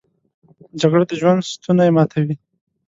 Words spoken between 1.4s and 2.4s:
ستونی ماتوي